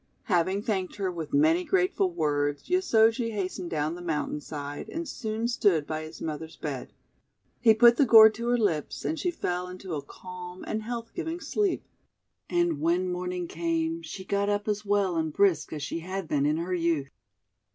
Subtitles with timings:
[0.23, 5.47] Having thanked her with many grateful words, Yosoji hastened down the mountain side, and soon
[5.47, 6.91] stood by his mother's bed.
[7.59, 11.11] He put the gourd to her lips, and she fell into a calm and health
[11.13, 11.85] giving sleep.
[12.49, 16.47] And when morning came she got up as well and brisk as she had been
[16.47, 17.11] in her youth.